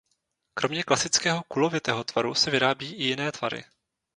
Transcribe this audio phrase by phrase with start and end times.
[0.53, 3.63] Kromě klasického kulovitého tvaru se vyrábí i jiné tvary.